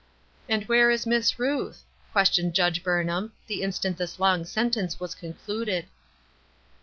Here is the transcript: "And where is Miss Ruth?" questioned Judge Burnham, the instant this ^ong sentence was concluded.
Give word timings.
"And 0.49 0.63
where 0.63 0.89
is 0.89 1.05
Miss 1.05 1.37
Ruth?" 1.37 1.83
questioned 2.11 2.55
Judge 2.55 2.81
Burnham, 2.81 3.33
the 3.45 3.61
instant 3.61 3.97
this 3.99 4.17
^ong 4.17 4.47
sentence 4.47 4.99
was 4.99 5.13
concluded. 5.13 5.85